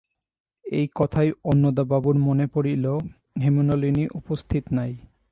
এই 0.65 0.87
কথায় 0.95 1.31
অন্নদাবাবুর 1.43 2.17
মনে 2.17 2.45
পড়িল 2.47 2.85
হেমনলিনী 3.41 4.03
উপস্থিত 4.13 4.63
নাই। 4.71 4.91